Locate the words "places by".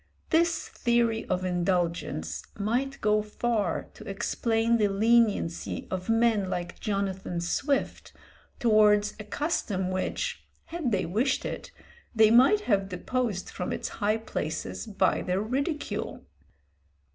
14.17-15.21